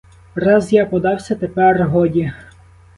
Раз 0.35 0.71
я 0.73 0.85
подався,— 0.85 1.35
тепер 1.35 1.83
годі. 1.87 2.31